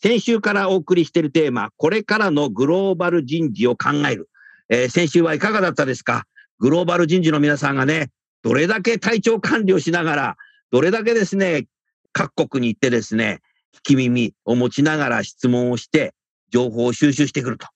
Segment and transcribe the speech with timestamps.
[0.00, 4.28] 先週からお送りしているテーマ、これからのグローバル人事を考える。
[4.68, 6.24] えー、先週はいかがだったですか？
[6.58, 8.10] グローバル人事の皆さんがね、
[8.42, 10.36] どれだけ体調管理をしながら、
[10.70, 11.66] どれだけですね、
[12.12, 13.40] 各国に行ってですね、
[13.76, 16.14] 聞き耳を持ちながら質問をして、
[16.50, 17.66] 情報を収集してくると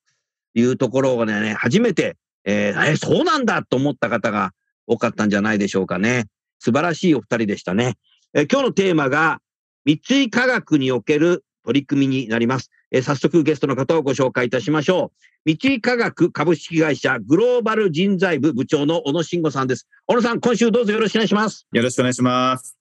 [0.54, 4.52] いうところをね、初めて、えー、そうなんだと思った方が
[4.86, 6.26] 多かったんじゃないでしょうかね。
[6.58, 7.96] 素晴らしいお二人でしたね。
[8.32, 9.40] えー、今日のテーマが、
[9.84, 12.70] 三井科学における取り組みになります。
[12.91, 15.12] えー、早速ゲストの方をご紹介いたしましょ
[15.46, 15.50] う。
[15.58, 19.88] 三井科学株式会社グローバル人材部部長の小野慎吾さんです。
[20.06, 21.66] 小野さん、今週どうぞよろしくお願いします。
[21.72, 22.78] よろしくお願いします。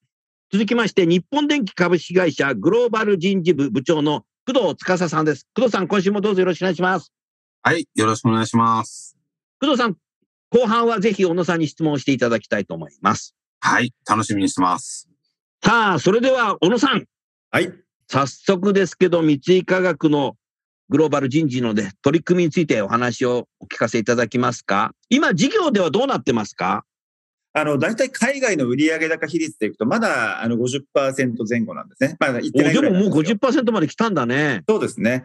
[0.52, 5.48] 続きまして、日本電機株式会社グローバル人事部部長の工藤司さんです。
[5.56, 7.12] 工藤さん、今週もどうぞよろしくお願いします。
[7.64, 9.18] はい、よろしくお願いします。
[9.60, 9.96] 工藤さん、
[10.50, 13.36] 後半はぜひ小野さんに質問していただきたいと思います。
[13.62, 15.08] はい、楽しみにしてます。
[15.64, 17.06] さあ、それでは小野さん。
[17.52, 17.72] はい。
[18.12, 20.36] 早速ですけど、三井化学の
[20.90, 24.92] グローバル人事ので取り組みについてお話をお聞かせいただけますか？
[25.08, 26.84] 今、事業ではどうなってますか？
[27.54, 30.82] あの、大体海外の売上高比率でいくと、まだあの50%
[31.50, 32.18] 前後なんですね。
[32.20, 34.64] まだってないでももう50%まで来たんだね。
[34.68, 35.24] そうですね。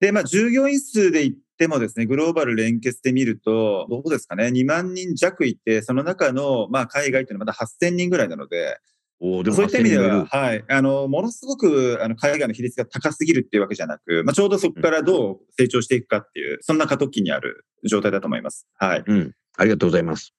[0.00, 8.78] で、まあ、従業員数で言ってもですね、グローバル連結で見ると、どうですかね、2万人弱いて、その中の、まあ、海外というのはまだ8000人ぐらいなので、
[9.20, 10.64] おでもそういった意味では、はい。
[10.68, 18.68] あの、ものすごく、あの、海外の比率が高すぎるっていうわけじゃなく、まあ、ちょうどそこからどう成長していくかっていう、そんな過渡期にある状態だと思います。
[18.74, 19.04] はい。
[19.04, 19.34] うん。
[19.56, 20.34] ありがとうございます。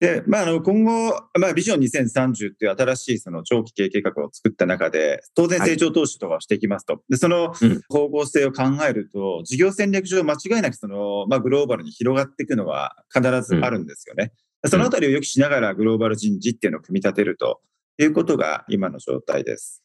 [0.00, 6.94] で、まあ、あの、今後、まあ、ビジョン2030っていう新しいその長期経営計画を作った中で、当然成長投資とかをしていきますと。
[6.94, 7.52] はい、で、その
[7.88, 14.32] 方向性を考えると、事業戦略上間違いなくその、まあ、グローバルに広がっていくのは必ずあるんですよね。
[14.32, 17.60] うんそのあたりを予期しながらグローバル人事っていうのを組み立てると
[17.98, 19.82] いうことが今の状態です。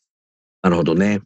[0.62, 1.22] なるほどね。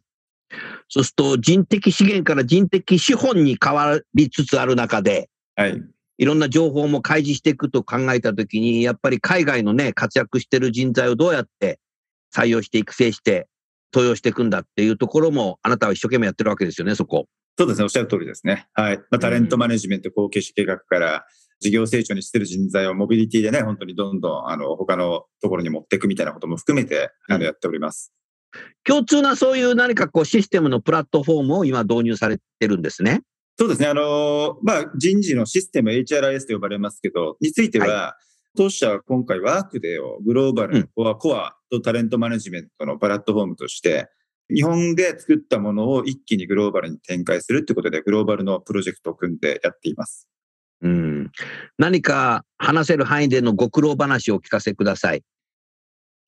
[0.88, 5.82] そうすると人的資源から人的資本に変わりつつある中で、はい。
[6.20, 11.78] いろんな情報も開示していくと考えたときに、やっぱり海外のね、活躍してる人材をどうやって
[12.34, 13.46] 採用して育成して
[13.92, 17.28] 登用していくんだっていうところも、あなたは一生懸命やってるわけですよね、そこ。
[17.56, 18.66] そうですね、おっしゃる通りですね。
[18.74, 18.98] はい。
[18.98, 21.24] まあ、タレントマネジメント後継者計画から、
[21.60, 28.12] 事業成長にしてる人材をモビリティでね、本当にどんどん、あの、他のところに持っていくみたいなことも含めて、あの、やっております。
[28.84, 33.22] 共通なそういう何かこうシステムのプラットフォームを今導入されてるんですね。
[33.58, 33.88] そうですね。
[33.88, 38.24] あの、まあ、人事のシステム HRIS と呼ばれますけど、については、はい、
[38.56, 44.08] 当社は今回ワークデーをグローバルのコア、とタレントマネジメントのプラットフォームとして、
[44.48, 50.28] 日本で作ったものを一気にグローバルに展開するということで、グローバルのプロジェクトを組んでやっています。
[50.82, 51.30] うん。
[51.78, 55.22] 何か話せる範囲でのご苦労話をお聞かせください。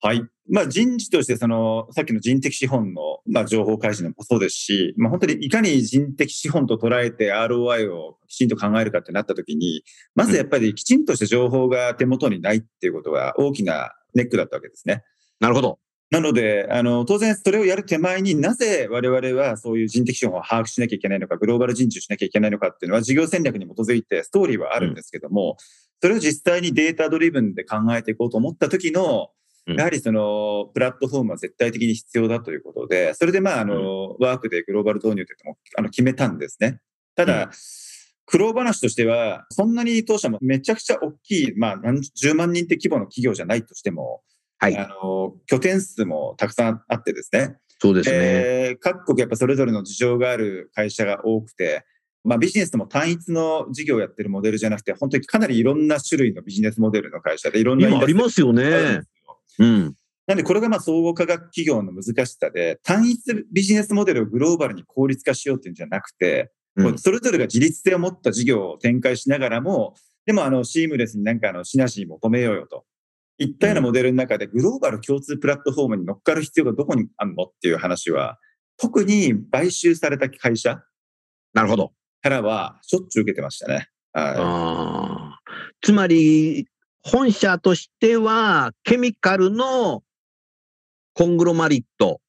[0.02, 0.24] はい。
[0.50, 9.84] まあ人事としてその、さっきの人的資本の、まあ、情報開示もそうですし、まあ本当にいかに人的資本と捉えて ROI をきちんと考えるかってなったときに、
[10.14, 15.04] まずやっぱりきちんとした情報が手元にないっていうことが大きなネックだったわけですね。
[15.38, 15.78] なるほど。
[16.10, 25.56] なので、あの、当然それをやる手前になぜ我々はそういう人的資本を把握しなきゃいけないのか、グローバル人事をしなきゃいけないのかっていうのは事業戦略に基づいてストーリーはあるんですけども、
[26.02, 29.30] それを実際にデータドリブンで考えていこうと思った時の、
[29.66, 36.80] やはりそのプラットフォームは絶対的に必要だということで、それでまああの、ワークでグローバル導入というのもあの決めたんですね。
[37.14, 37.50] ただ、
[38.26, 44.22] 苦労話としては、そんなに当社もめちゃくちゃ大きい、まあ、何十万人って規模の企業じゃないとしても、
[44.60, 44.76] はい。
[44.76, 47.56] あの、拠点数もたくさんあってですね。
[47.80, 48.16] そうですね。
[48.16, 51.86] えー、各国やっぱそれぞれの事情がある会社が多くて、
[52.24, 59.00] まあビジネスとも単一の事業をやってるモデルじゃなくて、本当にかなりいろんな種類のビジネスモデルの会社でいろんな今ありますよね。
[59.58, 59.94] うん。
[60.26, 69.94] なんでこれがまあ総合科学企業の難しさで、単一ビジネスモデルをグローバルに効率化しようっていうんじゃなくて、うん、それぞれが自立性を持った事業を展開しながらも、
[70.26, 72.84] でもあの、シームレスになんかあの、シナジー求めようよと。
[73.40, 78.38] いったようなモデルの中でグローバル共通プラットフォームに乗っかる必要がどこにあるのっていう話は、
[78.76, 80.82] 特に買収された会社
[81.54, 81.92] なるほど。
[82.22, 83.88] からはしょっちゅう受けてましたね。
[84.12, 86.66] はあーつまり、
[87.02, 90.02] 本社としては、ケミカルの
[91.14, 92.20] コングロマリット。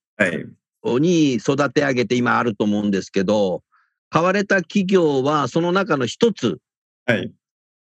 [0.84, 3.64] に育て上げて今あると思うんですけど、
[4.10, 6.60] 買われた企業はその中の一つ
[7.06, 7.32] はい。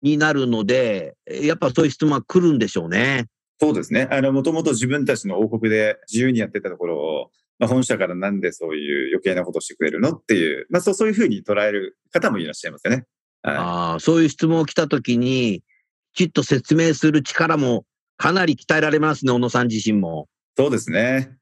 [0.02, 3.26] になるので、やっぱそういう質問は来るんでしょうね。
[3.60, 4.08] そうですね。
[4.10, 13.04] あの、もともと自分たちの王国で自由にやってたところを、まあ、本社からなんでそういう余計なことをしてくれるのっていう、まあ、そう、そういうふうに捉える方もいらっしゃいますよね。
[13.42, 15.62] はああそういう質問を来たときに、
[16.14, 17.84] きちっと説明する力も
[18.16, 20.28] かなり鍛えられますね、小野さん自身も。
[20.56, 20.62] い。
[20.62, 21.36] そうですね。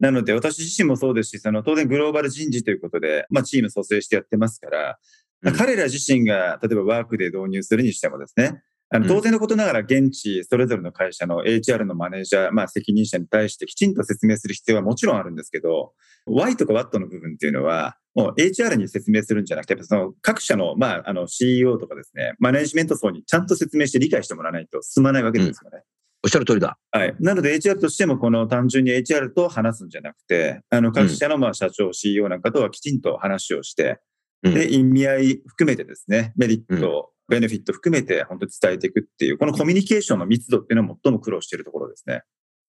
[0.00, 4.98] なので、私自身もそうですし、その当然グローバル人事ということで、まあ、チーム蘇生してやってますから、
[5.42, 15.92] うん彼ら自身が、例えばワークで導入するにしてもですね、あのうん当然のことながら現地それぞれの会社の HR のマネージャー、まあ責任者に対してきちんと説明する必要はもちろんあるんですけど、
[16.26, 25.82] Y とか What の部分っていうのは、もう HR に説明するんじゃなくて、その各社の、まあ、あの CEO とかですね、マネジメント層にちゃんと説明して理解してもらわないと進まないわけですよね。
[26.24, 26.76] おっしゃる通りだ。
[26.90, 27.14] はい。
[27.20, 33.96] なので HR としてもこの単純に HR と話すんじゃなくて、あの各社のまあ社長、CEO なんかとはきちんと話をして、うん
[34.42, 42.22] で、意味合い含めてですね、メリット、ベネフィット含めて本当に伝えていくっていう、このコミュニケーションの密度っていうのは最も苦労しているところですね。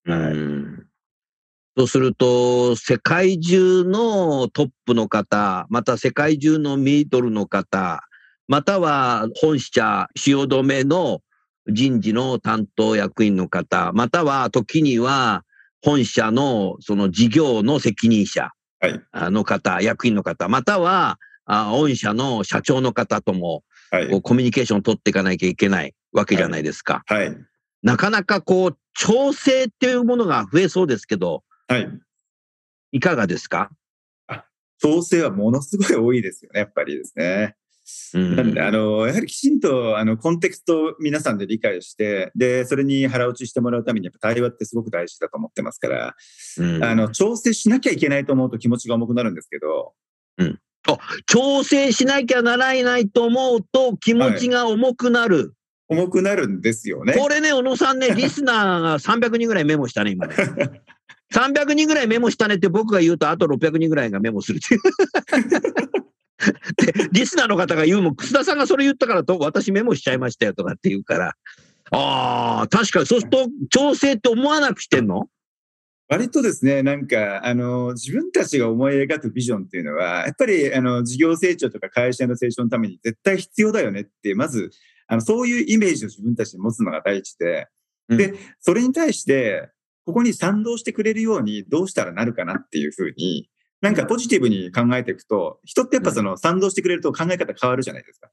[0.04, 0.86] はいうん
[1.76, 8.02] そうすると、世界中のトップの方、また世界中のミドルの方、
[8.48, 11.20] または本社、汐留の
[11.68, 15.44] 人事の担当役員の方、または時には
[15.82, 18.50] 本社のその事業の責任者
[18.80, 19.00] はい。
[19.12, 21.18] あの方、役員の方、または
[21.52, 27.02] あ御社の社長の方ともはいコミュニケーションを取っていかなきゃいけないわけじゃないですか。
[27.06, 27.36] はい。
[27.82, 31.88] なかなかこう、調整っていうものが増えそうですけど、はい。
[32.92, 33.70] いかがですか？
[34.82, 37.56] 調整はものすごい多いですよね、やっぱりですね。
[38.14, 46.14] うんなんで、あの、やはりきちんと、あの、コンテクストを皆さんで理解して、で、それに腹落ちしてもらうために、やっぱ対話ってすごく大事だと思ってますから、
[46.58, 49.94] うんあの、調整しなきゃいけないと思うと気持ちが重くなるんですけど、
[51.26, 55.54] 調整しなきゃならないと思うと気持ちが重くなる。
[55.88, 57.14] 重くなるんですよね。
[57.14, 60.34] これね、小野さんね、 リスナーが300人ぐらいメモしたね、今ね。
[61.34, 64.80] 300人ぐらいメモしたねって僕が言うと、あと600人ぐらいがメモするっていう。
[66.92, 71.34] で、リスナーの方が言うもん、楠田さんがそれ言ったからと、私メモしちゃいましたよとかって言うから。
[71.92, 75.28] ああ、確かに、そうすると、調整って思わなくしてんの？
[76.10, 84.70] 割とですね、なんか、あの、自分たちが思い描くビジョンっていうのは、やっぱり、あの、事業成長とか会社の成長のために絶対必要だよねって、まず、
[85.06, 87.68] あの、そういうイメージを自分たちに持つのが第一で、
[88.08, 89.70] うんで、それに対して、
[90.04, 93.48] ここに賛同してくれるようにどうしたらなるかなっていうふうに、
[93.80, 98.30] なんかポジティブに考えていくと、人ってやっぱその賛同してくれると考え方変わるじゃないですか。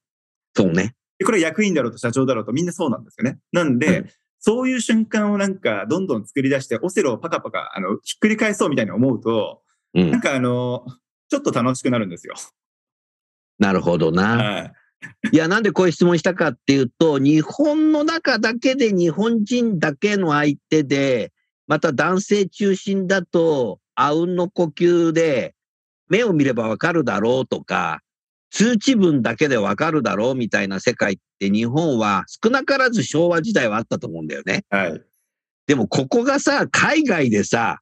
[0.55, 0.95] そうね。
[1.19, 3.37] で、これは役員だろうと社長だろうとみんなそうなんですよね。
[3.51, 4.09] なんで、うん
[4.47, 9.61] そういう瞬間をなんかどんどん作り出して、オセロをパカパカ、あの、ひっくり返そうみたいに思うと、
[9.93, 10.21] うんなん。
[10.21, 10.85] かあの、
[11.27, 12.35] ちょっと楽しくなるんですよ。
[13.59, 14.37] なるほどな。
[14.37, 14.71] はい。
[15.33, 21.33] いや、なんでこういう質問したかっていうと、日本の中だけで日本人だけの相手で、
[21.67, 25.55] また男性中心だと、あうんの呼吸で、
[26.07, 27.99] 目を見ればわかるだろうとか、
[28.51, 34.63] 通知文だけでわかるだろうみたいな世界って日本は少なからず昭和時代はあったと思うんだよね。
[34.69, 35.01] はい。
[35.67, 37.79] でもここがさ、海外でさ、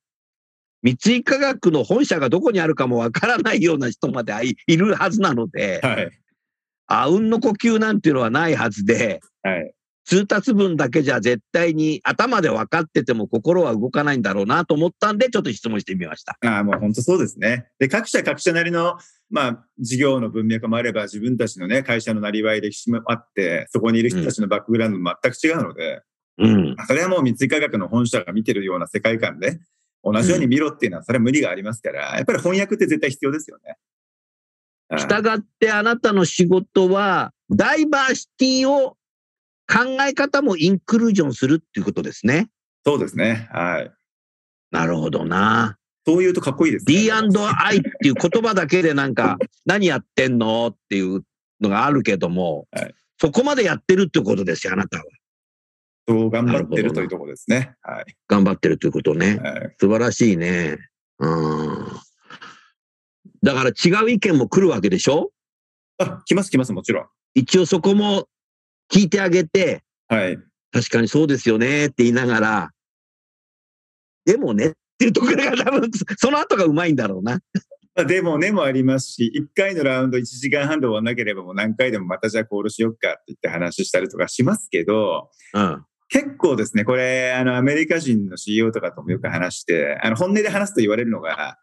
[0.82, 6.12] 三井化学の本社がどこにあるかもわからないような人までいいるはずなので、はい。
[6.88, 9.74] あうんの呼吸なんていうのはないはずで、はい。
[10.06, 16.38] 通達文だけじゃ絶対に頭で分かってても心は動かないんだろうなと思ったんで、ちょっと質問してみました。
[16.46, 17.68] ああ、もう本当そうですね。
[17.80, 18.98] で、各社各社なりの、
[19.32, 26.04] まあ、事業の文脈もあれば、自分たちのね、会社のなりわい、歴史もあって、そこにいる人たちのバックグラウンドも全く違うので、
[26.38, 26.76] うん。
[26.88, 29.60] それはもう三井化学の本社が見てるような世界観で、
[30.04, 33.64] 同じように見ろっていうのは、それは無理がありますから、やっぱり翻訳って絶対必要ですよね。
[33.70, 33.78] はい
[34.88, 38.98] 従ってあなたの仕事は、ダイバーシティを
[39.68, 42.50] 考え方もインクルージョンするっていうことですね。
[42.86, 43.50] そうですね。
[43.52, 43.92] はい。
[44.72, 45.78] なるほどな。
[46.06, 46.94] そう言うとかっこいいですね。
[46.94, 51.24] D&I っていう言葉だけでなんか、 何やってんのっていう
[51.62, 55.06] のがあるけども、はいそこまでやってるってことですよ、あなたは。
[56.06, 57.74] そう頑張ってなるというところですね。
[57.82, 58.06] はい。
[58.28, 59.38] 頑張ってるということね。
[59.38, 60.78] はい素晴らしいね。
[61.20, 61.88] うん。
[63.42, 65.32] だから違う意見も来るわけでしょ？
[65.98, 67.06] あ、来ます来ます、もちろん。
[67.36, 68.28] 一応そこも
[68.92, 70.38] 聞いてあげて、はい。
[70.72, 72.72] 確かにそうですよねって言いながら、
[74.26, 77.40] でもねっていうところが多分、その後がうまいんだろうな。
[77.96, 85.86] まあでもねもありますし、1回のラウンド1時間半で終わんなければもう何回でもまたじゃあコールしよっかって言って話したりとかしますけど、うん。
[86.10, 91.58] 結構ですね、これ、あの、アメリカ人の CEO とかともよく話して、あの、本音で話すと言われるのが、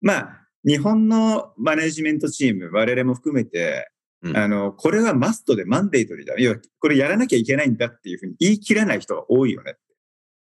[0.00, 3.90] まあ、日本のマネジメントチーム、我々も含めて、
[4.22, 6.34] うんあの、これはマストでマンデートリーだ。
[6.38, 9.74] 要は、これやらなきゃいけないんだっていうふうに言い切らない人が多いよね。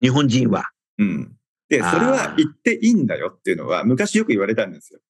[0.02, 0.70] 日本人は。
[0.98, 1.32] うん。
[1.68, 5.00] で、それは言っていいんだよっていうのは、昔よく言われたんですよ。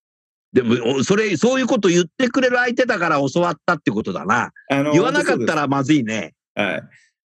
[0.52, 4.52] でも、おそれ、そういうこと言ってくれる相手だから教わったってことだな。
[4.70, 6.34] あの言わなかったららまずいね。
[6.54, 6.82] は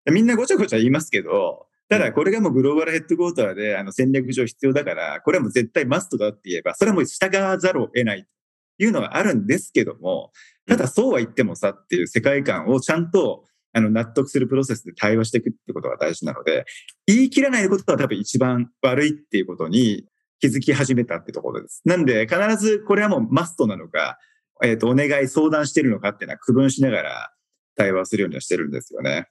[0.08, 0.12] い。
[0.12, 8.30] みんなごちゃごちゃ言いますけど、ただこれがもうグローバルヘッドクォーターであの戦略上必要だから、これはもう絶対マストだって言えば、それはもう従わざるを得ないと
[8.78, 10.32] いうのがあるんですけども、
[10.68, 16.66] ただそうは言ってもさっていう世界観をちゃんとあの納得するプロセスで対話していくってことが大事なので、
[17.06, 20.06] 言い切らないことは多分一番悪いっていうことに
[20.40, 21.82] 気づき始めたってところです。
[21.86, 24.18] なんで必ずこれはもうマストなのか、
[24.64, 27.32] えっ、と、お願い相談してるのかっていうのは区分しながら
[27.76, 29.28] 対話するようにはしてるんですよね。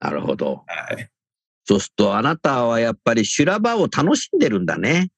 [0.00, 0.64] なるほど。
[0.66, 1.08] はい。
[1.64, 5.10] そうすると、あなたはやっぱり修羅場を楽しんでるんだね。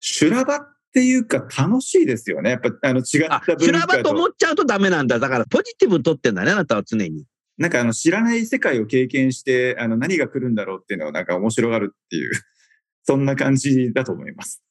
[0.00, 2.52] 修羅場っていうか楽しいですよね。
[2.52, 5.18] やっぱあの違ったあ文化、修羅場と思っちゃうとダメなんだ。
[5.18, 7.26] だからポジティブに取ってんだね、あなたは常に。
[7.58, 12.32] なんかあの知らない世界を経験して、あの何が来るんだろうっていうのをなんか面白がるっていう、
[13.04, 14.62] そんな感じだと思います。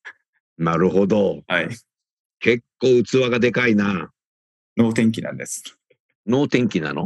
[0.58, 1.44] なるほど。
[1.48, 1.70] はい。
[2.39, 4.10] 結構器がでかいな。
[4.77, 5.77] 能天気なんです。
[6.25, 7.05] 脳天気なの？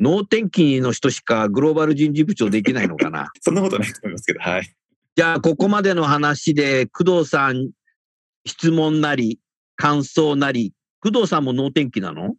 [0.00, 3.30] 脳天気の人しかグローバル人事部長できないのかな？
[3.40, 4.74] そんなことないと思いますけど、はい。
[5.14, 7.70] じゃあ、ここまでの話で、工藤さん、
[8.46, 9.38] 質問なり、
[9.76, 12.34] 感想なり、工藤さんも脳天気なの？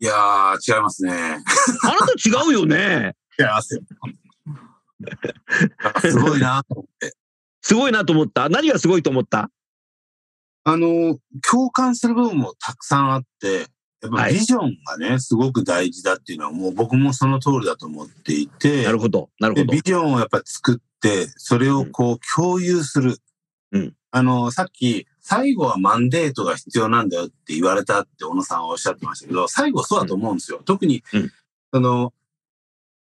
[0.00, 1.12] いやー、違いますね。
[1.12, 2.12] あなた
[2.46, 3.16] 違うよね。
[3.38, 3.82] 違いますよ。
[6.00, 7.14] すごいなと思って。
[7.62, 8.48] すごいなと思った。
[8.48, 9.50] 何がすごいと思った？
[10.64, 13.66] あの、共感する部分もたくさんあって、
[14.00, 19.30] やっぱはいビジョンがね、すごく大事だっていうのはもう僕もその通りだと思っていて、なるほど。
[19.40, 19.82] なるほどでビ。
[19.82, 23.18] ジョンをやっぱり作って、それをこう共有する。
[23.72, 23.94] うん。
[24.10, 30.62] あの、さっき、最後はマンデートが必要なんだよって言われたって小野さんはおっしゃってましたけど、最後そうだと思うんですよ。
[30.64, 31.30] 特に、うん。
[31.72, 32.14] その、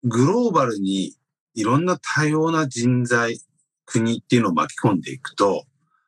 [0.04, 1.14] グローバルに
[1.54, 3.38] いろんな多様な人材、
[3.84, 5.64] 国っていうのを巻き込んでいくと、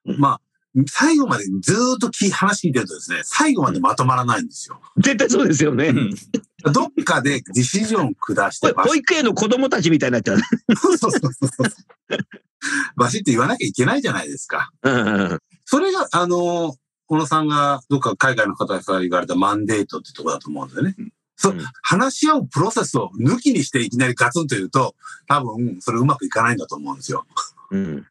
[0.06, 0.18] うん。
[0.18, 0.40] まあ、
[0.88, 4.80] 最後までずーっと聞い話聞いてるとですね、最後までまとまらないんですよ。
[4.98, 5.92] 絶対そうですよね。
[6.72, 10.38] どっかでディシジョン下して保育園の子供たちみたいになっちゃう。
[10.76, 11.66] そうそうそうそう。
[12.96, 14.70] バシッと言わなきゃいけないじゃないですか。
[14.82, 20.94] うんうんうんそれが、あの、小野さんがどっか海外の方から言われたマンデートってところだと思うんですよね。
[21.36, 24.94] そううん話し合うプロセスを抜きにしていきなりガツンと言うと、
[25.28, 27.26] 多分それうまくいかないんだと思うんですよ。
[27.70, 28.06] うん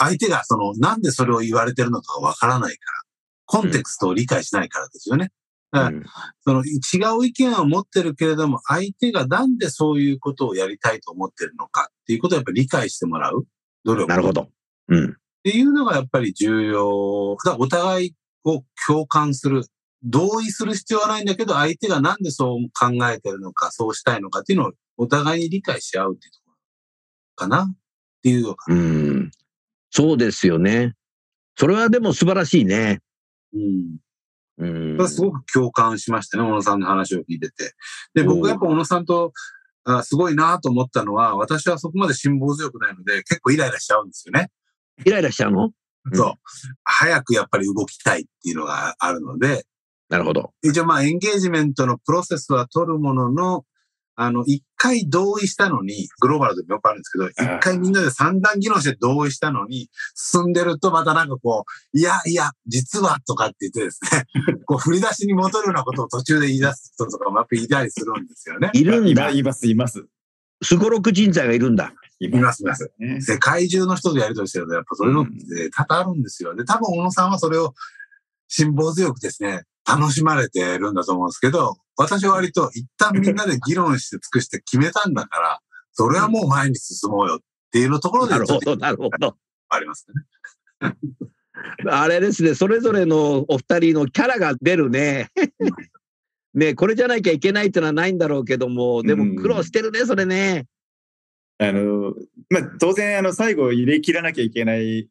[0.00, 3.00] 相手がその、なんでそれを言われてるのかがわからないから。
[3.44, 5.30] コンテクストを理解しないからですよね。
[5.72, 6.04] うん
[6.40, 13.46] その違う意見を持ってるけれども、相手がなんでそういうことをやりたいと思ってるのかっていうことをやっぱり理解してもらう
[13.84, 14.08] 努力。
[14.08, 14.48] なるほど。
[14.88, 15.10] うん。
[15.10, 15.12] っ
[15.44, 17.36] ていうのがやっぱり重要。
[17.44, 18.14] だからお互い
[18.44, 19.64] を共感する。
[20.02, 26.56] 同意する必要はないんだけど、相手がなんでそう考えてるのか、そうしたいのかっていうのをお互いに理解し合うっていうところ
[27.36, 27.76] かなっ
[28.22, 28.56] ていうのが。
[28.68, 29.30] うん。
[29.90, 30.94] そうですよね。
[31.56, 33.00] それはでも素晴らしいね。
[33.52, 33.98] うん。
[34.96, 35.08] うん。
[35.08, 37.74] すごく共感しましたね、小野さんの話を聞いてて。
[38.14, 39.32] で、僕がやっぱ小野さんと、
[39.84, 44.50] あすごいなと思ったのは、私はそこまで辛抱強くないので、結構イライラしちゃうんですよね。
[45.04, 45.70] イライラしちゃうの？
[46.04, 46.32] うんそう。
[46.84, 49.64] 早くやっぱり動きたいっていうのがあるので、
[50.08, 50.52] なるほど。
[50.62, 53.64] 一応まあエンゲージメントのプロセスは取るものの、
[54.16, 61.64] あの、一回同意したのに、グローバルでもよくあるんですけど、一回みんなで三段議論して同意したのに、進んでるとまたなんかこ
[61.94, 64.24] う、いやいや、実はとかって言ってですね、
[64.66, 68.70] こう振り出しに戻るようなことを途中で言い出す人とかもやっぱりいたりするんですよね。
[68.74, 69.30] いるんだ。
[69.30, 70.04] います、います。
[70.62, 71.94] すごろく人材がいるんだ。
[72.20, 72.90] いいますいます。
[72.98, 76.54] ね世界中の人とやりとりしてると、やっぱそれのって多々あるんですよ。
[76.54, 77.72] で、多分小野さんはそれを
[78.48, 85.60] 辛抱強くですね、楽しまれてるんだと思うんですけど、私は割と一旦みんなで議論して尽くして決めたんだから、
[85.92, 87.38] それはもう前に進もうよっ
[87.72, 89.36] ていうのところでなるほど、なるほど。
[89.68, 90.06] あります
[90.80, 90.94] ね。
[91.90, 95.30] あれですね、それぞれのお二人のキャラが出るね。
[96.54, 100.66] ねこれじゃなきゃいけないってのはないんだろうけども、でも苦労してるね、それね。
[101.58, 102.14] あの、
[102.48, 105.08] まあ、当然、あの、最後入れ切らなきゃいけない、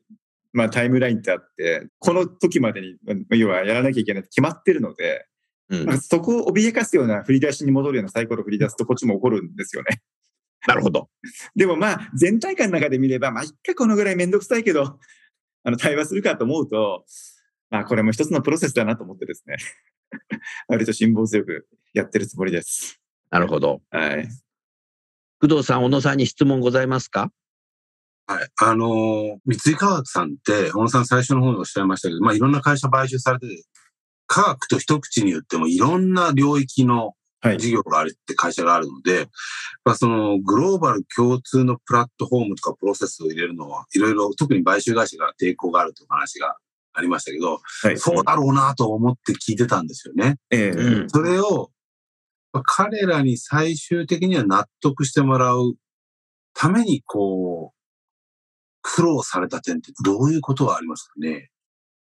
[0.54, 2.98] まあ、タイムラインってあって、この時までに、
[3.32, 5.26] 要はやらなきゃいけないって決まってるので、
[5.70, 10.02] うんそこを脅かすような振り出しに戻るようなサイコロを振り出すとこっちも怒るんですよね。
[10.68, 11.10] なるほど。
[11.56, 15.00] でもまあ、全体感の中で見れば、まあ、一回このぐらいめんどくさいけど、
[15.64, 17.06] あの、対話するかと思うと、
[17.70, 19.58] まあ、これも一つのプロセスだなと思ってですね。
[20.68, 23.00] 割と辛抱強くやってるつもりです。
[23.30, 23.82] なるほど。
[23.92, 24.28] はい。
[25.40, 27.32] 工藤さん、小野さんに質問ございますか？
[28.30, 28.48] はい。
[28.62, 33.64] あのー三井化学さんって、小野さん最初の方におっしゃいましたけど、まあいろんな会社買収されてて、
[34.28, 37.58] 科学と一口に言ってもいろんな領域のはい。
[37.58, 39.28] 事業があるって会社があるので、やっ
[39.86, 46.58] ぱそのグローバル共通のプラットフォームとかプロセスを入れるのは、いろいろ特に買収会社が抵抗があるという話が
[46.94, 47.98] ありましたけど、はい。
[47.98, 50.36] そうだろうなと思って聞いてたんですよね。
[50.52, 51.72] ええうんそれを、
[52.64, 55.76] 彼らに最終的には納得してもらう
[56.54, 57.79] ために、こう、
[58.82, 61.50] 苦労された点ってどういうことがありますかね？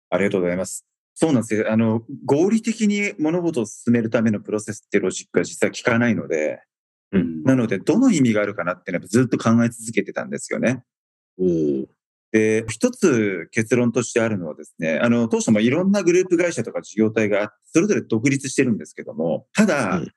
[0.10, 0.86] ありがとうございます。
[1.15, 1.72] そうなんですよ。
[1.72, 6.62] あの、合理的に物事を進めるためのプロセスってロジックは実は効かないので、
[7.12, 10.84] うんなので、どの意味があるかなっていうのはずっと考え続けてたんですよね。
[12.32, 20.12] で、一つ結論としてあるのはですね、あの、当初もいろんなグループ会社とか事業体がそれぞれ独立してるんですけども、ただ、うん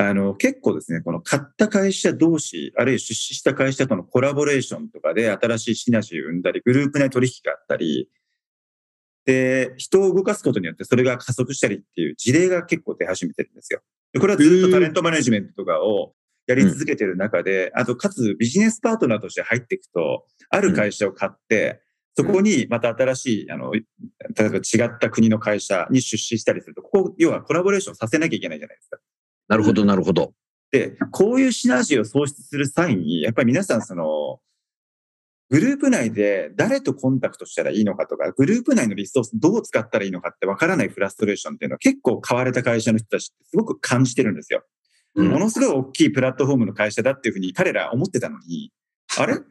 [0.00, 8.08] あの、結構ですね、この買った会社同士、あるいは出資した会社とのコラボレーションとかで新しいシナジーを生んだり、グループ内取引があったり、
[9.24, 13.80] で、人を動かすことによってそれが加速したりっていう事例が結構出始めてるんですよ。
[14.12, 16.14] でこれはずっとタレントマネジメントとかを
[16.46, 21.82] やり続けてる中で、あと、かつビジネスパートナーとして入っていくと、ある会社を買って、
[22.16, 23.82] そこにまた新しい、あの、例
[24.38, 28.98] えば違った国の会社に出資したりすると、ここ、要はコラボレーションさせなきゃいけないじゃないですか。
[29.48, 30.32] なるほど、なるほど。
[30.70, 34.40] で、こういうシナジーを創出する際に、やっぱり皆さん、その、
[35.50, 44.62] グループ内で誰とコンタクトしたらいいのかとか、グループ内のリソースどう使ったらいいのかってわからないフラストレーションっていうのは結構買われた会社の人たちってすごく感じてるんですよ。
[45.14, 48.70] うんものすごい大きいプラットフォームの会社だっていうふうに彼ら思ってたのに、
[49.18, 49.34] あれ？
[49.34, 49.42] す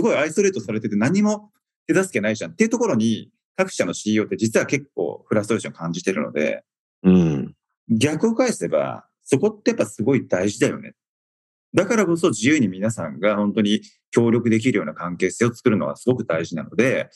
[0.00, 1.50] ごいアイソレートされてて何も
[1.88, 6.62] 手助けないじゃんっていうところに各社の CEO って実は結構フラストレーション感じてるので、
[7.02, 7.54] うん。
[7.90, 10.94] 逆を返せば、そこってやっぱすごい大事だよね。
[11.72, 17.10] だからこそ自由に皆さんが本当に協力できるような関係性を作るのはすごく大事なので、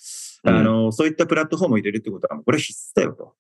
[0.45, 3.35] うんあの、そういったプラットフォームを入れるってことは、もうこれ必須だよと。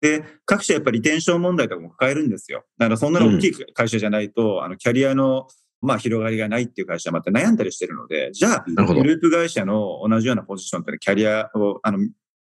[0.00, 2.64] で、各社やっぱりリテンション問題とかも抱えるんですよ。
[2.78, 5.48] だからそんな大きい会社じゃないと、あの、キャリアの、
[5.82, 9.04] まあ、広がりがないっていう会社はまた悩んだりしてるので、じゃあ、グ。
[9.04, 11.98] ループ会社の同じようなポジションっていうのはキャリアを、あの、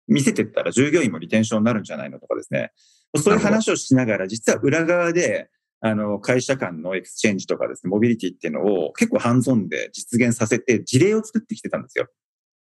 [0.07, 2.71] 見せてったら従業員もリテンションになるんじゃないのとかですね。
[3.15, 12.07] そういう話をしながら、実は裏側で、あの、会社間のエクスチェンジとかですね、モビリティっていうのを結構ハンズオンで実現させて事例を作ってきてたんですよ。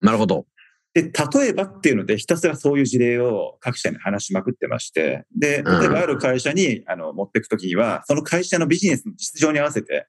[0.01, 0.47] なるほど。
[0.95, 10.07] で、例えばっていうので、ひたすらそういう事例を各社に話しまくってまして、で、例えばある会社に、あの、持っていくときには、その会社のビジネスの実情に合わせて、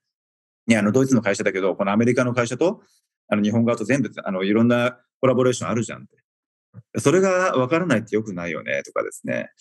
[0.67, 2.81] いや、あの、ドイツの会社だけど、このアメリカの会社と、
[3.29, 6.99] あの、日本側と全部、あの、いろんなコラボレーションあるじゃんって。
[6.99, 9.51] それが分からないってよくないよね、とかですね。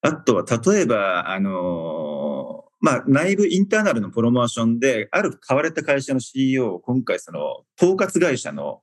[0.00, 8.82] あとは、例えば、あのまあ、内部インターナルのプロモーションで、ある買われた会社の CEO を今回、その、統括会社の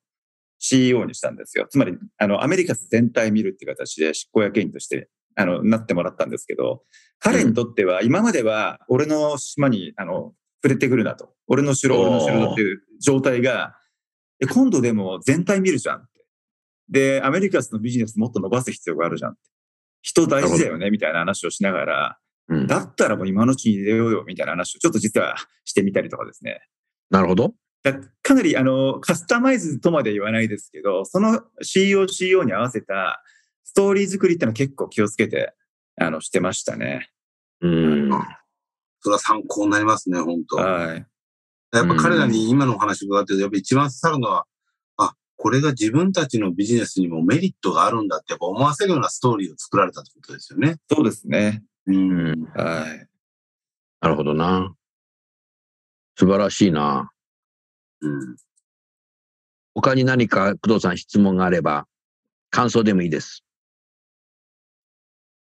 [0.60, 1.68] CEO にしたんですよ。
[1.70, 6.84] つまり、あの、アメリカ全体見るっていう形で執行役員として、あの、なってもらったんですけど、
[7.20, 11.34] 彼にとっては、今までは、俺の島に、あの、触れてくるなと。
[11.48, 13.76] 俺の城、俺の城だっていう状態が、
[14.54, 16.26] 今度でも全体見るじゃんって。
[16.90, 19.40] で、アメリカスのビジネスもっと伸ばす必要があるじゃんって。
[20.06, 22.68] 人大事だよね、みたいな話をしながら、うん。
[22.68, 26.62] だったらもう今のうちに入れようよ、みたいな話をちょっと実はしてみたりとかですね。
[27.10, 27.56] なるほど。
[27.82, 33.24] だかなりあのカスタマイズとまで言わないですけど、その CEO、CEO に合わせた
[33.64, 35.54] ストーリー作りってのは結構気をつけて
[36.00, 37.10] あのしてましたね。
[37.62, 38.10] うん。
[39.00, 41.06] それは参考になりますね、本当はい。
[41.74, 44.46] やっぱ彼らに今のお話伺ってると、やっぱ一番刺さるのは、あ、
[45.38, 50.78] これが自分たちのビジネスにもメリットがあるんだってやっぱ思わせるようなストーリーを作られたってことですよね。
[50.90, 51.64] そうですね。
[51.88, 52.44] うん。
[52.56, 53.08] はい。
[54.02, 54.74] なるほどな。
[56.18, 57.12] 素晴らしいな。
[58.02, 58.36] うん。
[59.74, 61.86] 他に何か工藤さん質問があれば、
[62.50, 63.44] 感想でもいいです。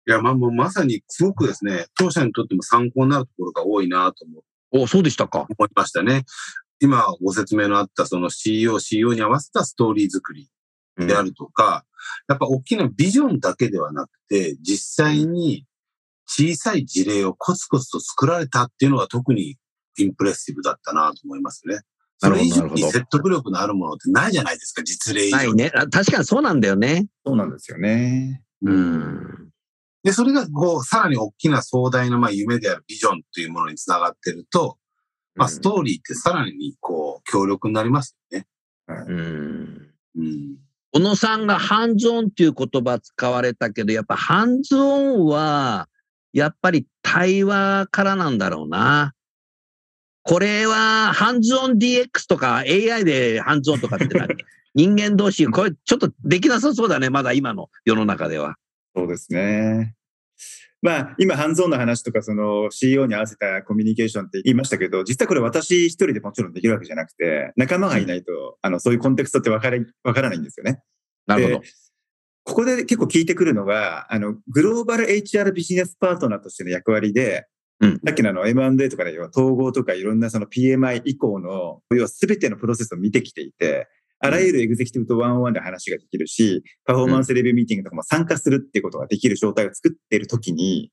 [0.06, 4.42] いや、まあもうまさにすごくですね、当社にとっても参考になるところが多いなと思
[4.82, 5.46] お、そうでしたか。
[5.56, 6.24] 思いましたね。
[6.84, 10.50] 今ご説明のあったその CEO、CEO に合わせたストーリー作り
[10.98, 11.86] であるとか、
[12.28, 15.64] やっぱ大きなビジョンだけではなくて、実際に
[16.26, 19.56] 小さい事例をコツコツと作られたっていうのが特に
[19.98, 21.80] インプレッシブだったなと思いますね。
[22.18, 25.42] それ以上に説得力のあるものってないじゃないですか、実例以上に。
[25.42, 25.72] ないね。
[25.74, 27.06] あ確かにそうなんだよね。
[27.24, 28.42] そうなんですよね。
[28.62, 29.50] うん。
[30.02, 34.76] で、それがこう、さらに大きな壮大なまあ夢であるビジョンというものにつながってると、
[35.34, 38.46] まあ、ストーリーってさらにこう、強力になりますよね。
[38.88, 39.90] うん。
[40.16, 40.56] うん。
[40.92, 45.88] 小野さんがハンズオンっていう言葉使われたけど、やっぱハンズオンは、
[46.32, 49.12] やっぱり対話からなんだろうな。
[50.22, 54.26] これは、ハンズオン DX とか AI でハンズオンとかってな
[54.74, 58.56] 人間同士、これちょっとできなさそうだね、まだ今の世の中では。
[58.96, 59.94] そうですね。
[60.84, 70.82] まあ、今、ハンズオンの話とか、その CEO に合わせたコミュニケーションって言いましたけど、実はこれ私一人でもちろんできるわけじゃなくて、仲間がいないと、あの、そういうコンテクストってわからわからないんですよね。
[71.26, 71.66] なるほどで。
[72.44, 77.46] ここで結構聞いてくるのが、あの、グローバル HR ビジネスパートナーとしての役割で、
[77.80, 83.88] うんさっきのあの M&A とかで要は統合とかいろんなその PMI 以降の、要は全てのプロセスを見てきていて、
[84.24, 90.90] あらゆるエグゼクティブとワンオンワンで話ができるし、パフォーマンスレビューミーティングとかも参加するっていうことができる状態を作っているときに、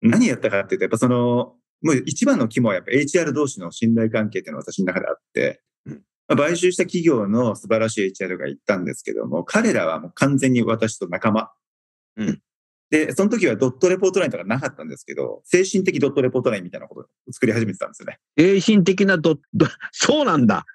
[0.00, 11.50] 何やったかっていうと、やっぱその、もう一番の肝はやっぱ HR 同士の信頼関係っていうのが私の中であって、うんまあ買収した企業の素晴らしい HR が言ったんですけども、彼らはもう完全に私と仲間。
[12.16, 12.40] うん
[12.90, 18.18] で、その時はドットレポートラインとかなかったんですけど、精神的ドットレポートラインみたいなことを作り始めてたんですよね。
[18.38, 20.66] 精神的など、ど そうなんだ。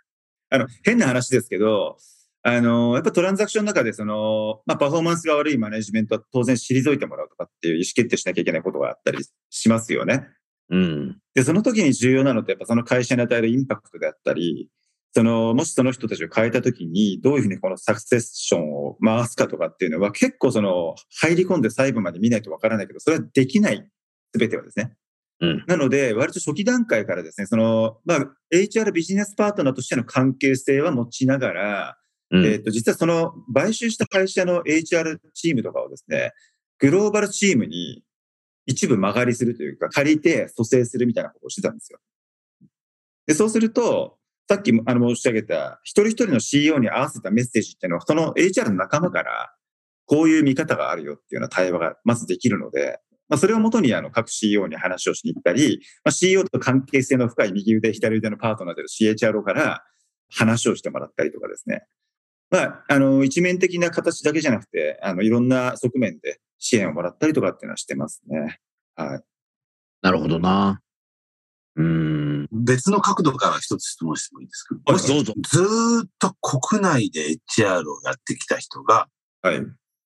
[0.49, 1.97] あの、変な話ですけど、
[2.43, 10.27] あの、やっぱトランザクションの中でその、まあ、パフォーマンスが悪いマネジメントは当然退いてもらうとかっていう意思決定しなきゃいけないことがあったりしますよね。
[10.69, 11.17] うん。
[11.33, 14.69] で、その時に重要なのってやっぱその会社に与えるインパクトであったり、
[15.13, 23.89] その、もしその人たちを変えた時にどういうふうにこのサクセッションを回すかとかっていうのは結構その、入り込んで細部まで見ないとわからないけど、それはできない、
[24.31, 24.93] すべてはですね。
[25.39, 25.63] うん。
[25.67, 31.97] なので、割と初期段階からですね、その、まあ、HR ビジネスパートナーとしての関係性は持ちながら、
[32.31, 36.33] うんえっ、と、実はその、買収した会社の HR チームとかをですね、
[36.79, 38.03] グローバルチームに
[38.65, 41.99] 一部曲がりするというか、借りて蘇生するみたいなことをしてたんですよ。
[43.27, 44.17] で、そうすると、
[44.49, 49.53] さっきもあの申し上げた、一人一人の CEO に合わせたメッセージっていうのは、その HR の仲間から、
[50.05, 59.83] こういう見方があるよっていうような対話がまずできるので、まあ、それをもとにあの各 CEO に話をしに行ったり、まあ、CEO と関係性の深い右腕、左腕のパートナーである CHRO から
[60.29, 61.83] 話をしてもらったりとかですね。
[62.49, 68.59] まあ、あの、一面的な形だけじゃなくて、あの、いろんな側面で支援をもらったりとかっていうのはしてますね。
[68.95, 69.21] はい。
[70.01, 70.81] なるほどな。
[71.75, 72.47] うん。
[72.51, 74.75] 別の角度から一つ質問してもいいですか？
[74.75, 75.33] はいもしどうぞ。
[75.43, 79.09] ずーっと国内で HR をやってきた人が、
[79.41, 79.59] はい。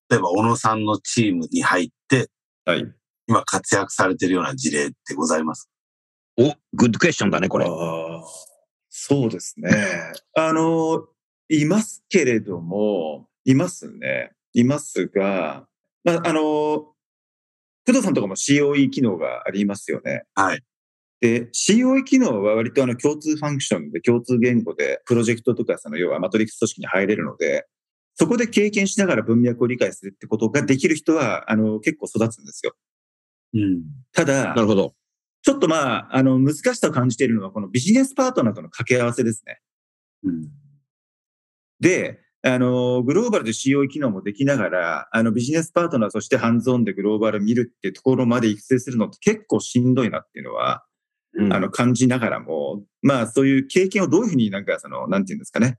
[0.09, 2.29] 例えば小野さんのチームに入って、
[2.65, 2.91] はい。
[3.31, 5.69] 今活躍されてるような事例ってございます
[6.37, 7.65] お、グッドクエスチョンだね、これ。
[8.89, 9.71] そうですね。
[10.35, 11.05] あの、
[11.47, 14.31] いますけれども、いますね。
[14.51, 15.65] いますが、
[16.03, 16.93] まあ、あの、工
[17.87, 20.23] 藤さんとかも COE 機能がありますよね。
[20.35, 20.61] はい。
[21.21, 27.65] で、COE 機能は割とあの共通ファンクションで共通言語でプロジェクトとかその要はマトリックス組織に入れるので、
[28.15, 32.73] そこで経験しながら文脈を理解するってことができる人は、あの、結構育つんですよ。
[33.53, 33.83] うん。
[34.13, 34.93] ただな、るほど。
[35.43, 39.59] ちょっとまあ、あの、難しさを感じているのは、このビジネスパートナーとの掛け合わせですね。
[40.23, 40.47] うん。
[41.79, 50.83] で、あの、グローバルで COE 機能もできながら、あの、ビジネスパートナーとしてハンズオンでグローバル見るっていうところまで育成するのって結構しんどいなっていうのは、
[51.33, 55.77] うんあの、感じながらも、まあ、そういう経験をどういうふうになんか、その、なんていうんですかね。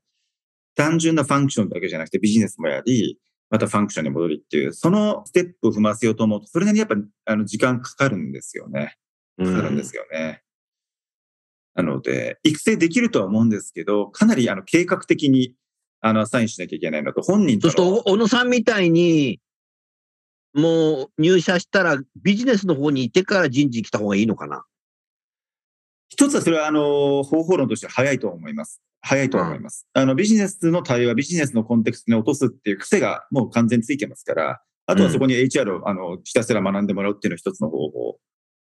[0.75, 3.19] 単純なファンクションだけじゃなくてビジネスもやり、
[3.53, 8.97] またファンクションに戻りっていう、そのステップを踏ませようと思うと、それなりにやっぱ、あの、時間かかるんですよね。
[9.38, 10.43] かかるんですよね。
[11.75, 15.55] なので、育成できるとは思うんですけど、かなりあの計画的に
[16.01, 19.38] あのアサインしなきゃいけないのと、本人とのそうすると、小野さんみたいに、
[20.55, 24.65] もう入社したらビジネスの方にいてから人事に来た方がいいのかな？
[26.09, 28.83] 一つはそれはあの方法論としては早いと思います。
[29.03, 29.87] 早いと思います。
[29.93, 38.19] あのビジネスの対話、ビジネスのコンテクストに落とすっていう癖がもう完全についてますから、あとはそこに HR をあのひたすら学んでもらうっていうのは一つの方法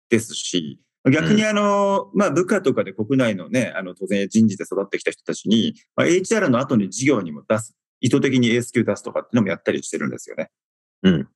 [0.09, 10.49] ですし、逆にあの、まあ部下とかで国内のね、あの当然人事で育ってきた人たちに、まあ、HR の後に事業にも出す、意図的に ASQ 出すとかっていうのもやったりしてるんですよね。
[11.03, 11.27] うん。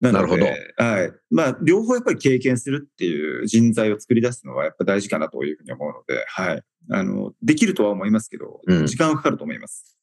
[0.00, 1.12] なるほどはい。
[1.30, 6.62] まあ、両方やっぱり経験するっていう人材を作り出すのはやっぱ大事かなというふうに思うので、はい。
[6.90, 9.98] あの、できるとは思いますけど、うん時間はかかると思います。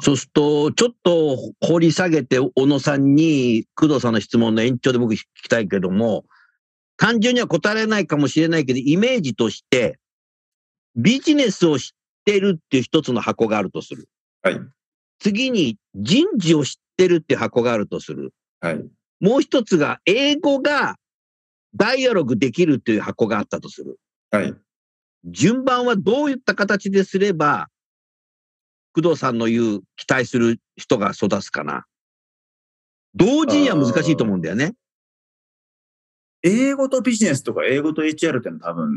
[0.00, 6.24] そうすると、ちょっと掘り下げて、小野さんに、工藤さんの質問の延長で僕聞きたいけども、
[6.96, 9.98] 単純には答えられないかもしれないけど、イメージとして、
[10.96, 11.90] ビジネスを知っ
[12.24, 14.08] てるっていう一つの箱があるとする。
[14.42, 14.60] はい。
[15.18, 18.32] 次に、人事を知ってるっていう箱があるとする。
[18.64, 18.84] はい。
[19.20, 20.96] もう一つが、英語が
[21.74, 23.98] ダイアログできるという箱があったとする。
[24.30, 24.54] はい。
[25.26, 27.68] 順番はどういった形ですれば、
[28.94, 31.84] 工藤さんの言う期待する人が育つかな。
[33.14, 34.74] 同時には難しいと思うんだよね。
[36.42, 38.90] 英語とビジネスとか英語と HR ってのは多分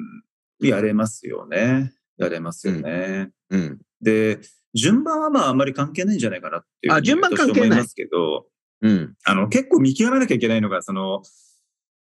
[0.61, 1.91] やれますよね。
[2.17, 3.31] やれますよね。
[3.49, 3.81] うん。
[4.01, 4.39] で、
[4.73, 6.93] 順番はまああんまり関係ないんじゃないかなっていう。
[6.93, 8.45] あ順番関係ない思いますけど、
[8.81, 9.15] うん。
[9.25, 11.21] あの、結構見極めなきゃいけないのが、その、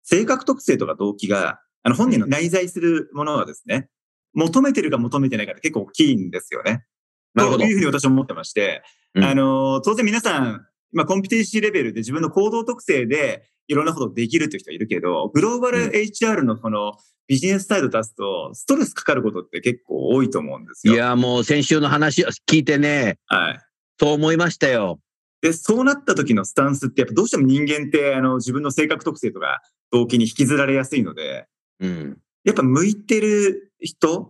[0.04, 3.90] 性格特性とか動機が、あの、本人の内在するものはですね、
[4.34, 6.86] 求めてるか求めてないかで結構大きいんですよね。
[7.34, 8.84] なるほどというふうに私は思ってまして、
[9.16, 16.94] うんあの、当然皆さん、まあ、コンピテンシーレベルで自分の行動特性でいろんなことできるっていう人はいるけど、グローバルうん HR のこの
[17.28, 20.94] ビジネス態度出すと、ストレスかかることって結構多いと思うんですよ。
[20.94, 23.60] いや、もう先週の話を聞いてね、はい。
[24.00, 25.00] そう思いましたよ。
[25.42, 31.48] で、そうなった時のスタンスって、やっぱどうしても人間って、あの、自分の性格特性とか動機に引きずられやすいので、
[31.80, 32.18] うん。
[32.44, 34.22] やっぱ向いてる人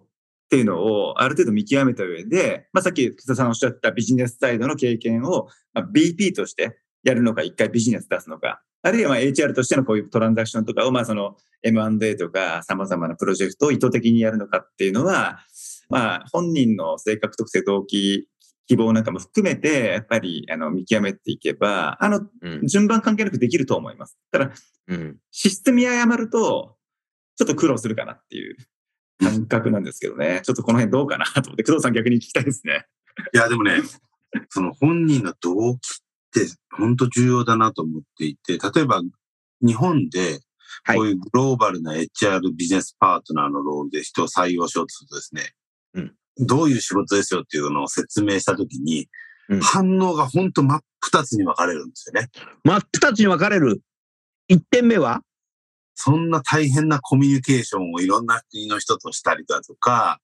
[0.48, 15.40] っていうのをある程度見極めた上で、まあさっき草さんおっしゃったビジネスサイドの経験を、まあ、BP としてやるのか、一回ビジネス出すのか、あるいはまあ HR としてのこういうトランザクションとかを、まあその M&A とか様々なプロジェクトを意図的にやるのかっていうのは、
[15.90, 18.28] まあ本人の性格特性、動機、
[18.68, 22.68] 希望なんかも含めて、やっぱりあの見極めていけば、あの、うん。
[22.68, 24.18] 順番関係なくできると思います。
[24.32, 24.52] ただ、
[24.88, 25.18] うん。
[25.32, 26.76] 資質見誤ると、
[27.38, 28.58] ちょっと苦労するかなっていう
[29.24, 30.42] 感覚なんですけどね。
[30.46, 32.86] ちょっとこの辺どうかなと思って、工藤さん逆に聞きたいですね。
[33.34, 33.82] いや、でもね、
[34.50, 39.02] その本人の動機って本当重要だなと思っていて、例えば
[39.62, 40.42] 日本で
[40.84, 45.54] はいこういうグローバルな HR ビジネスパートナーのロールで人を採用しようとするとですね、
[45.94, 49.08] うんどういう仕事ですよっていうのを説明したときに、
[49.50, 52.28] うん反応が本当真っ二つに分かれるんですよね。
[52.66, 53.82] 真っ二つに分かれる。
[54.50, 55.22] 一点目は？
[55.96, 60.20] そんな大変なコミュニケーションをいろんな国の人としたりだとか、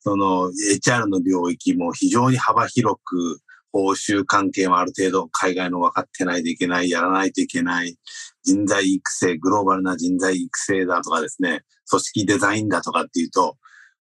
[0.00, 3.38] その HR の領域も非常に幅広く、
[3.72, 7.96] 報酬関係もある程度海外の分かってないといけない、やらないといけない、
[8.42, 13.56] 人材育成、グローバルな人材育成だとかですね、組織デザインだとかっていうと、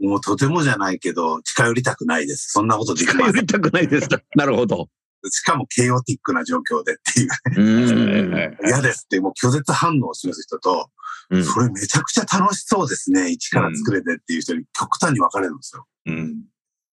[0.00, 2.50] もうとてもじゃないけど、近寄りたくないです。
[2.50, 3.46] そんなこと近寄り。
[3.46, 4.08] たくないです。
[4.34, 4.88] なるほど。
[5.30, 8.66] しかも、ケイオティックな状況でっていう、うん。
[8.66, 10.90] 嫌ですって、もう拒絶反応を示す人と、
[11.30, 13.30] うんそれめちゃくちゃ楽しそうですね。
[13.30, 15.86] 一から作れてっていう人に極端に分かれるんですよ。
[16.06, 16.42] うん。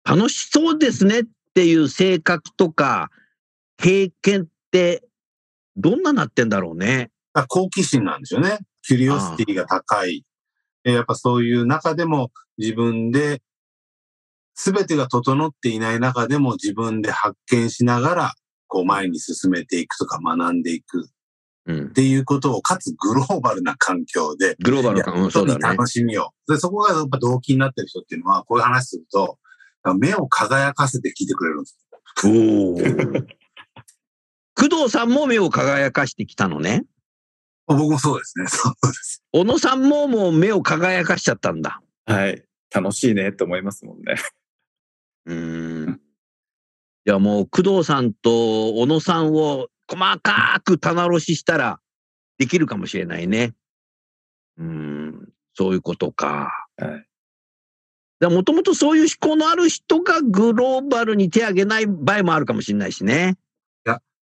[0.05, 3.11] 楽しそうですねっていう性格とか
[3.79, 5.03] 経験って
[5.77, 7.11] どんななってんだろうね。
[7.49, 8.59] 好奇心なんですよね。
[8.83, 10.23] キュリオシティが高い。
[10.87, 13.43] えやっぱそういう中でも自分で、
[14.55, 18.35] すべてが整っていない中でも自分で発見しながら、
[18.69, 21.11] こう前に進めていくとか学んでいくっ
[21.67, 21.93] うん。
[21.93, 25.61] ていうことを、かつグローバルな環境で、グローバル感、うん、そうだね。
[25.61, 26.31] 楽しみを。
[26.49, 29.39] で、そこがやっぱ動機になってる人っていうのは、こういう話すると、
[29.99, 31.79] 目を輝かせて聞いてくれるんです。
[32.25, 32.29] お
[32.75, 32.77] お。
[34.71, 36.85] 工藤さんも目を輝かしてきたのね。
[37.67, 38.47] 僕もそうですね。
[38.49, 39.23] そうです。
[39.33, 41.83] 小野さんももう目を輝かしちゃったんだ。
[42.07, 42.45] はい。
[42.75, 44.17] 楽しいねと思いますもんね。
[45.27, 46.01] うーん。
[47.07, 51.81] いやもう工藤さんと小野さんを細かく棚卸ししたら
[52.39, 53.55] できるかもしれないね。
[54.59, 55.33] うーん。
[55.55, 56.51] そういうことか。
[56.77, 57.07] はい。
[58.21, 63.37] もともとそういう思考のある人がグローバルに手を挙げない場合もあるかもしれないしね。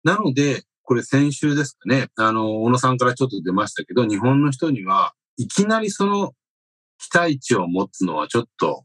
[0.05, 6.33] なので、これ先週ですかね、あの、小野さんからちょっと出ましたけど、日本の人には、いきなりその
[6.99, 8.85] 期待値を持つのはちょっと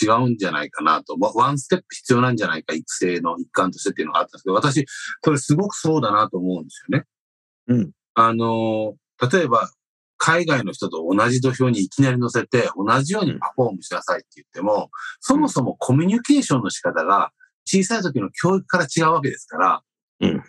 [0.00, 4.86] 違うんじゃないかなと、ワワンステップ必要なんじゃないか、育成の一環としてっていうのがあったんですけど、私、
[5.22, 7.04] それすごくそうだなと思うんですよね。
[7.68, 7.90] うん。
[8.14, 8.94] あの、
[9.32, 9.70] 例えば、
[10.16, 17.32] 海外の人と同じ土俵にいきなり乗せて、同じようにパフォームしなさいって言っても、そもそもコミュニケーションの仕方が
[17.64, 19.82] 小さい時の教育から違うわけですから、
[20.20, 20.44] うん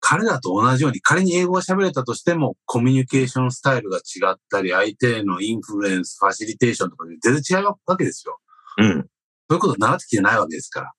[0.00, 8.38] 彼らと同じように、仮に英語が喋れたとしても、コミュニケーションスタイルが違ったり、相手へのインフルエンス、ファシリテーションとかで全然違うわけですよ。
[8.78, 8.92] うん。
[8.92, 8.96] そ
[9.50, 10.92] ういうこと習ってきてないわけですから。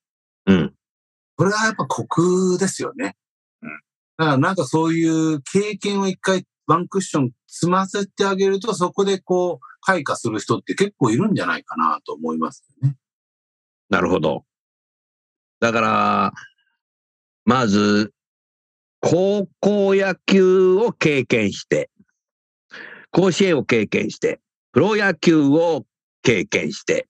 [0.47, 0.73] うん。
[1.35, 3.15] これがやっぱコクですよね。
[3.61, 3.69] うん
[4.17, 12.97] だからなんかそういう経験を一回ワンクッション積ませてあげると、そこでこう、開花する人って結構いるんじゃないかなと思いますよね。
[13.89, 14.45] なるほど。
[15.59, 16.33] だから、
[17.45, 18.13] まず、
[19.01, 21.89] 高校野球を経験して、
[23.11, 24.39] 甲子園を経験して、
[24.71, 25.85] プロ野球を
[26.21, 27.07] 経験して、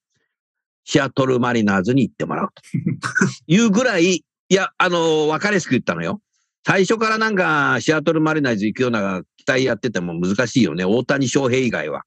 [0.84, 2.62] シアトルマリナーズに行ってもらうと
[3.46, 6.22] いうぐらい、いや、あの、分かりやすく言ったのよ。
[6.66, 10.86] 最初からなんかシアトルマリナーズ行くような期待やってても難しいよね。
[10.86, 12.04] 大谷翔平以外は。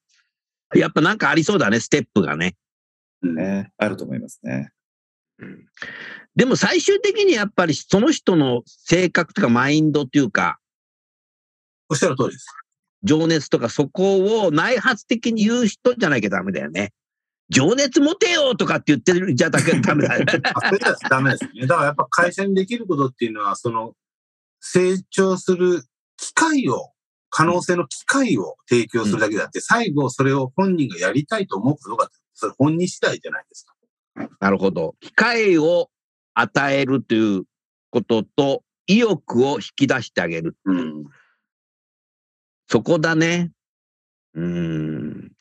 [0.74, 2.54] やっぱなんかありそうだね、ステップがね。
[3.22, 4.70] ね、あると思いますね。
[5.38, 5.66] うん
[6.36, 10.58] でも最終的にやっぱりその人の性格とかマインドっていうか、
[11.88, 12.46] おっしゃる通りです。
[13.04, 16.92] 情熱とかそこを内発的に言う人じゃなきゃダメだよね。
[17.50, 20.24] 情熱持てよとかって言ってるじゃだけダメだよ
[21.10, 21.66] ダメですね。
[21.66, 23.94] だからやっぱ会社にできることっていうのは、その、
[24.60, 25.84] 成長する
[26.16, 26.90] 機会を、
[27.28, 33.74] 可能性の機会を提供するだけであって、最後それを本人がやりたいと思うことが、それ本人次第じゃないですか。
[34.40, 34.94] なるほど。
[35.00, 35.90] 機会を
[36.34, 37.44] 与えるという
[37.90, 40.56] ことと、意欲を引き出してあげる。
[40.64, 41.04] うん。
[42.68, 43.50] そこだね。
[44.34, 45.32] うーん。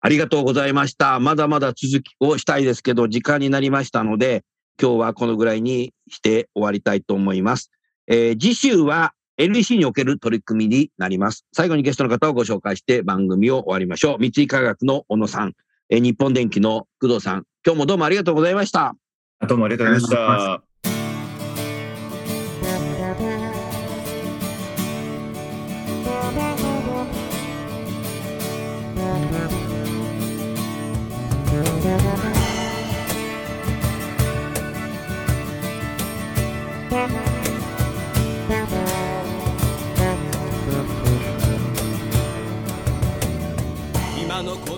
[0.00, 1.18] ありがとうございました。
[1.20, 4.44] まだまだ続きをしたいですけど、時間になりましたので、
[4.80, 7.70] 今日はこのぐらいにして終わりたいと思います。
[8.06, 11.44] えー次週は NEC における取り組みになります。
[11.52, 14.18] 最後にゲストの方をご紹介して番組を終わりましょう。
[14.18, 15.54] 三井化学の小野さん、
[15.90, 18.94] えー日本電機の工藤さん、今日もどうもありがとうございました。
[19.42, 20.62] どうもありがとうございました。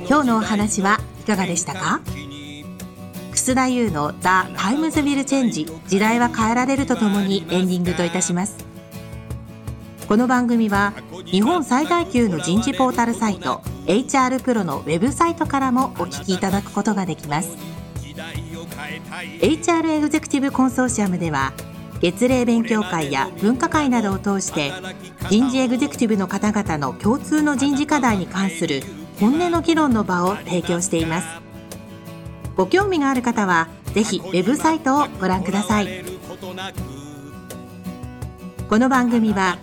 [0.08, 2.00] 今日のお話はいかがでしたか？
[3.48, 8.56] 楠田優の「The Times Will Change 時代は変えられる」とともにエンディングといたします。
[10.06, 10.92] この番組は
[11.24, 17.56] 日本最大級の人事ポータルサイト HR プロのウェブサイトからもお聞きいただくことができます。
[19.40, 21.54] HR エグゼクティブコンソーシアムでは
[22.00, 24.74] 月例勉強会や分科会などを通して
[25.30, 28.82] 人事エグゼクティブの方々の共通の人事課題に関する
[29.18, 31.47] 本音の議論の場を提供しています。
[32.58, 36.04] ご興味がある方はぜひウェブサイトをご覧ください。
[38.68, 39.58] この番組は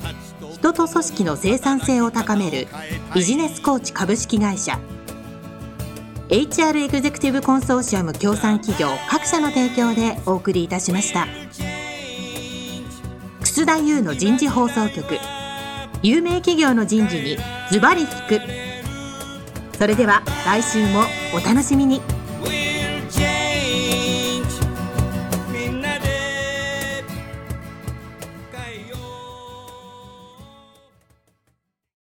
[0.54, 2.70] 人と組織の生産性を高める
[3.14, 4.80] ビジネスコーチ株式会社
[6.30, 11.28] HR エグゼクティブコンソーシアム協賛企業各社の提供でお送りいたしました。
[13.42, 15.20] 楠田優の人事放送局
[16.02, 17.38] 有名企業の人事に
[17.74, 18.42] ズバリ聞く。
[19.78, 21.02] それでは来週も
[21.34, 22.15] お楽しみに。